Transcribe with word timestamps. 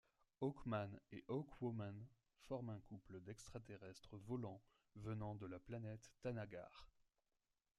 Hawkman 0.41 0.99
et 1.11 1.23
Hawkwoman 1.29 2.07
forment 2.47 2.71
un 2.71 2.79
couple 2.89 3.21
d'extra-terrestres 3.21 4.17
volants 4.25 4.59
venant 4.95 5.35
de 5.35 5.45
la 5.45 5.59
planète 5.59 6.09
Thanagar. 6.23 6.89